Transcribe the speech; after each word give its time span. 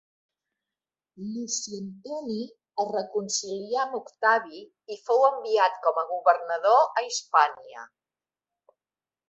Luci 1.33 1.73
Antoni 1.79 2.37
es 2.85 2.89
reconcilià 2.95 3.83
amb 3.83 3.99
Octavi 4.01 4.63
i 4.95 4.99
fou 5.11 5.23
enviat 5.29 5.79
com 5.87 6.03
a 6.03 6.07
governador 6.17 6.83
a 6.91 7.07
Hispània. 7.11 7.89